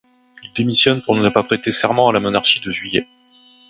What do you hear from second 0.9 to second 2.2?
pour ne pas prêter serment à la